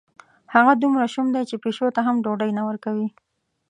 [0.53, 3.07] هغه دومره شوم دی، چې پیشو ته هم ډوډۍ نه ورکوي.